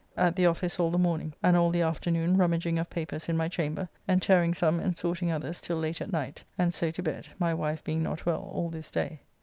[0.17, 3.47] At the office all the morning, and all the afternoon rummaging of papers in my
[3.47, 7.27] chamber, and tearing some and sorting others till late at night, and so to bed,
[7.37, 9.21] my wife being not well all this day.